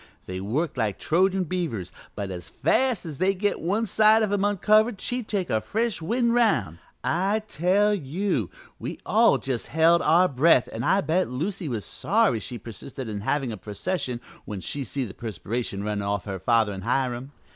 They 0.25 0.41
worked 0.41 0.77
like 0.77 0.97
Trojan 0.97 1.43
beavers, 1.43 1.91
but 2.15 2.31
as 2.31 2.49
fast 2.49 3.05
as 3.05 3.19
they'd 3.19 3.37
get 3.37 3.61
one 3.61 3.85
side 3.85 4.23
of 4.23 4.31
him 4.33 4.43
uncovered 4.43 4.99
she'd 4.99 5.27
take 5.27 5.51
a 5.51 5.61
fresh 5.61 6.01
wind 6.01 6.33
round. 6.33 6.79
I 7.03 7.43
tell 7.47 7.93
you, 7.93 8.49
we 8.79 8.97
all 9.05 9.37
just 9.37 9.67
held 9.67 10.01
our 10.01 10.27
breath, 10.27 10.67
and 10.73 10.83
I 10.83 11.01
bet 11.01 11.29
Lucy 11.29 11.69
was 11.69 11.85
sorry 11.85 12.39
she 12.39 12.57
persisted 12.57 13.07
in 13.07 13.21
havin' 13.21 13.51
a 13.51 13.57
procession 13.57 14.19
when 14.43 14.59
she 14.59 14.83
see 14.83 15.05
the 15.05 15.13
perspiration 15.13 15.83
runnin' 15.83 16.01
off 16.01 16.25
her 16.25 16.39
father 16.39 16.73
an' 16.73 16.81
Hiram. 16.81 17.31